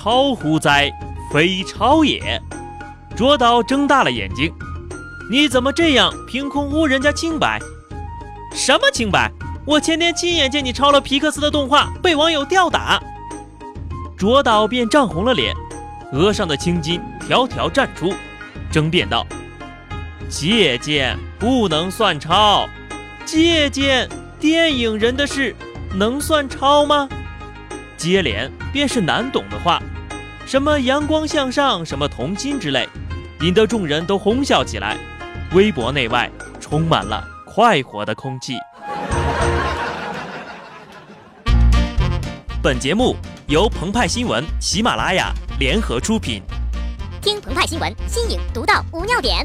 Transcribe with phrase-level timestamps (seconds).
[0.00, 0.88] 超乎哉，
[1.32, 2.40] 非超也。
[3.16, 4.54] 卓导睁大了眼睛，
[5.28, 7.58] 你怎么这样凭空污人家清白？
[8.54, 9.28] 什么清白？
[9.66, 13.02] 我前天亲眼见你抄了皮克斯的动画，被网友吊打。
[14.16, 15.52] 卓导便涨红了脸，
[16.12, 18.14] 额上的青筋条条绽出，
[18.70, 19.26] 争辩道
[20.30, 22.68] ：“借鉴不能算抄，
[23.24, 24.08] 借鉴
[24.38, 25.56] 电影人的事
[25.92, 27.08] 能算抄吗？”
[27.98, 29.82] 接连便是难懂的话，
[30.46, 32.88] 什么阳光向上，什么童心之类，
[33.40, 34.96] 引得众人都哄笑起来。
[35.52, 38.54] 微博内外充满了快活的空气。
[42.62, 43.16] 本节目
[43.48, 46.40] 由澎湃新闻、喜马拉雅联合出品。
[47.20, 49.44] 听澎湃新闻，新颖独到，无尿点。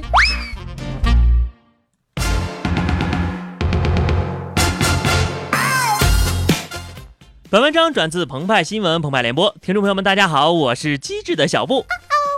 [7.53, 9.55] 本文章转自澎湃新闻、澎湃联播。
[9.61, 11.85] 听众朋友们，大家好，我是机智的小布。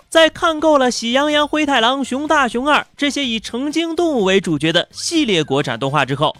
[0.09, 6.35] 在看够了《喜羊羊、灰太狼》《熊大熊二》这些以成精动物为主角的系列国产动画之后，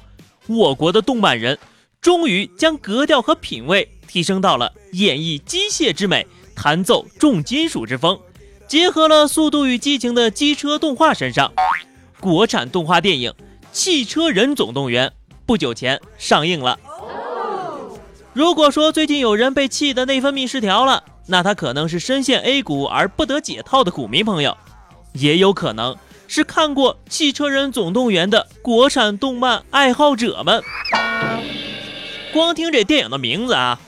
[0.47, 1.57] 我国的动漫人
[2.01, 8.19] 终于将格调和品味提升到了演绎机械之美、弹奏重金属之风，
[8.67, 11.49] 结合了《速度与激情》的机车动画身上。
[12.19, 13.31] 国产动画电影
[13.71, 15.07] 《汽车人总动员》
[15.45, 16.77] 不久前上映了。
[18.35, 24.57] 如果说最近有人被气得内分泌失调了，那他可能是深陷 A 股而不得解套的股民朋友，
[25.13, 25.95] 也有可能
[26.27, 30.61] 是看过《汽车人总动员》的国产动漫爱好者们。
[32.33, 33.79] 光听这电影的名字啊，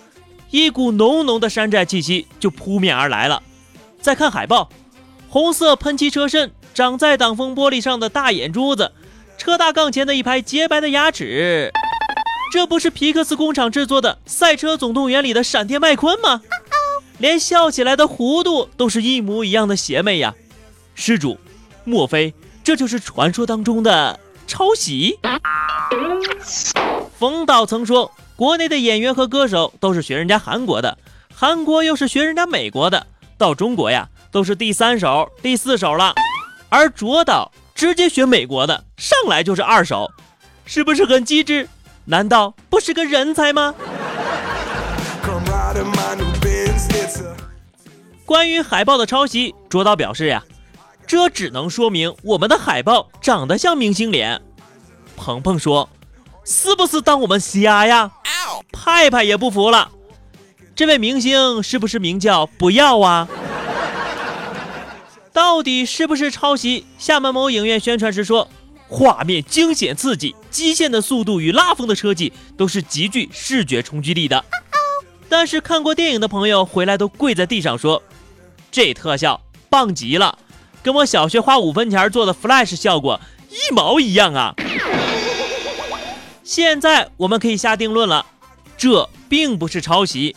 [0.50, 3.44] 一股浓浓的山寨气息就扑面而来了。
[4.00, 4.70] 再看海报，
[5.28, 8.94] 红色喷漆车身，长在挡风玻璃上的大眼珠子，
[9.38, 11.74] 车大杠前的一排洁白的牙齿。
[12.50, 16.42] 这不是皮克斯工厂制作的《赛车总动员》里的闪电麦昆吗？
[17.18, 20.34] 连笑起来的弧度都是一模一样的邪魅呀！
[20.96, 21.38] 施主，
[21.84, 25.20] 莫非这就是传说当中的抄袭？
[27.20, 30.98] 冯导曾说，国内的演员和歌手都是学人家韩国的，
[31.34, 33.08] 韩国又是学人家美国的，
[33.38, 36.14] 到中国呀都是第三手、第四手了。
[36.70, 40.10] 而卓导直接学美国的，上来就是二手，
[40.66, 41.68] 是不是很机智？
[42.10, 43.76] 难道不是个人才吗？
[48.26, 50.42] 关于海报的抄袭，卓导表示呀，
[51.06, 54.42] 这只能说明我们的海报长得像明星脸。
[55.18, 55.90] 鹏鹏说，
[56.46, 58.10] 是不是当我们瞎呀？
[58.72, 59.92] 派派也不服了，
[60.74, 63.28] 这位明星是不是名叫不要啊？
[65.34, 66.86] 到底是不是抄袭？
[66.98, 68.48] 厦门某影院宣传时说。
[68.88, 74.44] 画面惊险刺激，极限的速度与拉风的车技都是极具视觉冲击力的。
[75.30, 78.02] 但是看过电影的朋友回来都跪在地上说
[78.72, 80.40] ：“这特效棒极了，
[80.82, 84.56] 跟我小学花五分钱做的 Flash 效果一毛一样啊！”
[86.46, 88.26] 现在我们可以下定论了，
[88.78, 90.34] 这并不是抄袭。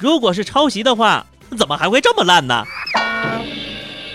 [0.00, 2.64] 如果是抄袭的话，怎么还会这么烂呢？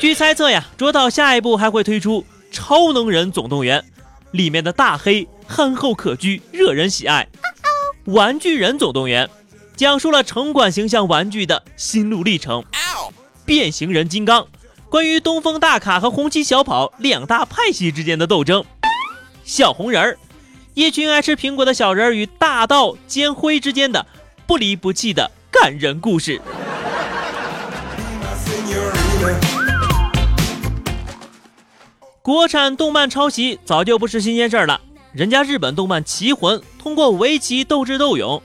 [0.02, 2.26] 据猜测呀，卓导下一步还会推出。
[2.54, 3.84] 超能人总动员
[4.32, 7.28] 里面的大黑憨厚可掬，惹人喜爱。
[8.06, 9.30] 玩具人总动员
[9.76, 12.64] 讲述了城管形象玩具的心路历程。
[13.46, 14.48] 变形人金刚
[14.88, 18.64] 关于东风大卡和红旗小跑两大派系之间的斗争。
[19.44, 20.18] 小红人儿
[20.74, 24.06] 一群爱吃苹果的小人儿与大道兼辉之间的
[24.48, 26.40] 不离不弃的感人故事。
[32.24, 34.80] 国产动漫抄袭早就不是新鲜事儿了，
[35.12, 38.42] 人家日本动漫《棋魂》通过围棋斗智斗勇，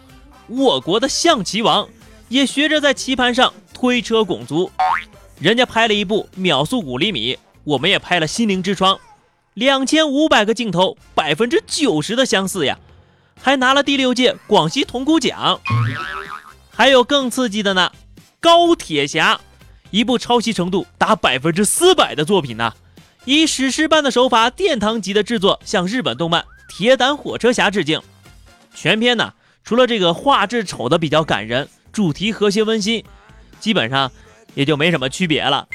[0.48, 1.88] 我国的象棋王
[2.28, 4.68] 也学着在棋盘上推车拱卒，
[5.38, 8.96] 人家拍了一部《秒速五厘米》，我们也拍了《心灵之窗》，
[9.54, 12.76] 两千五百个镜头，百分之九十的相似呀，
[13.40, 15.60] 还拿了第六届广西铜鼓奖。
[16.72, 17.92] 还有更刺激的呢，
[18.40, 19.36] 《高铁侠》，
[19.92, 22.74] 一部抄袭程度达百分之四百的作品呢。
[23.28, 28.00] 以史诗般的手法，殿堂级的制作，向日本动漫《铁胆火车侠》致敬。
[28.74, 33.04] 全片呢，除了这个画质丑的比较感人，主题和谐温馨，
[33.60, 34.10] 基本上
[34.54, 35.68] 也就没什么区别了。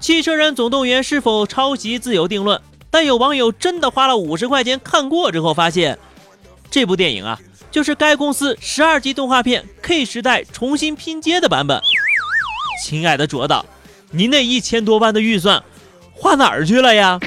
[0.00, 2.58] 汽车人总动员是否抄袭自有定论，
[2.90, 5.98] 但有网友真的花了五十块钱看过之后，发现
[6.70, 7.38] 这部电影啊，
[7.70, 11.78] 就是该公司十二集动画片《K 时代》重新拼接的版本。
[12.82, 13.64] 亲爱的卓导，
[14.10, 15.62] 您那一千多万的预算
[16.12, 17.18] 花哪儿去了呀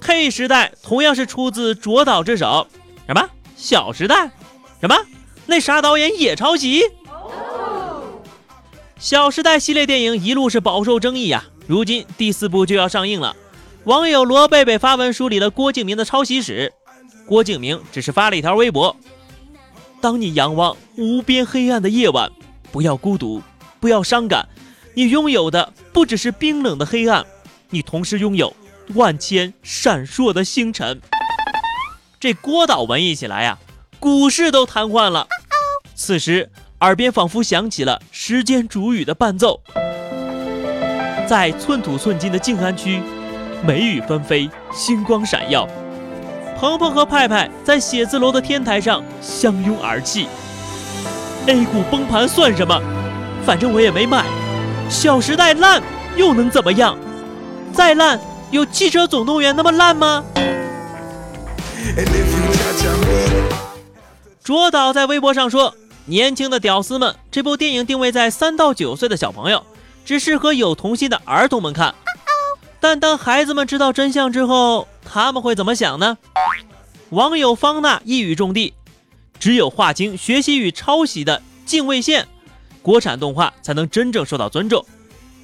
[0.00, 2.66] ？K 时代同样是出自卓导之手，
[3.06, 4.30] 什么小时代，
[4.80, 4.96] 什么
[5.46, 6.82] 那啥导演也抄袭？
[8.98, 13.34] 《小时代》系列电影一路是饱受争议呀，如今第四部就要上映了。
[13.84, 16.72] 网友罗贝贝发文梳理了郭敬明的抄袭史。
[17.26, 18.94] 郭敬明只是发了一条微博
[20.02, 22.30] ：“当你仰望无边黑暗的夜晚，
[22.70, 23.40] 不要孤独，
[23.80, 24.46] 不要伤感，
[24.94, 27.24] 你拥有的不只是冰冷的黑暗，
[27.70, 28.54] 你同时拥有
[28.94, 31.00] 万千闪烁的星辰。”
[32.20, 33.58] 这郭导文艺起来呀，
[33.98, 35.26] 股市都瘫痪了。
[35.94, 36.50] 此时
[36.80, 39.62] 耳边仿佛响起了时间煮雨的伴奏，
[41.26, 43.00] 在寸土寸金的静安区。
[43.62, 45.66] 梅雨纷飞，星光闪耀。
[46.58, 50.26] 鹏鹏和派派在写字楼的天台上相拥而泣。
[51.46, 52.78] A 股崩盘算什么？
[53.50, 54.24] 反正我也没买。
[54.88, 55.82] 小时代烂
[56.14, 56.96] 又能怎么样？
[57.72, 58.16] 再烂
[58.52, 60.24] 有汽车总动员那么烂吗？
[64.44, 65.74] 卓导在微博上说
[66.06, 69.64] ：“年轻的屌丝们，这部电影定位在三到九岁的小朋友，
[70.04, 71.92] 只适合有童心的儿童们看。”
[72.78, 76.16] 但当孩子们知道真相之后，他们会怎么想呢？
[77.08, 78.72] 网友方娜一语中的：
[79.40, 82.28] 只有划清学习与抄袭的敬畏线，
[82.82, 84.84] 国产动画才能真正受到尊重。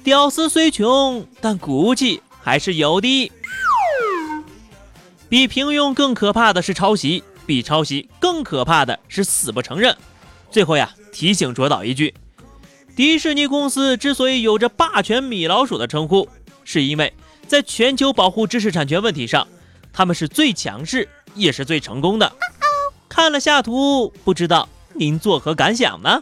[0.03, 3.31] 屌丝虽穷，但骨气还是有的。
[5.29, 9.95] 比平庸更可怕的是抄袭，比抄袭更可怕的是死不承认。
[10.49, 12.13] 最后呀，提醒卓导一句：
[12.95, 16.27] 迪士尼公司之所以有着“霸权米老鼠”的称呼，
[16.63, 17.13] 是因为。
[17.45, 19.47] 在全球保护知识产权问题上，
[19.93, 22.29] 他们是最强势，也是最成功的。
[23.07, 26.21] 看了下图，不知道您作何感想呢？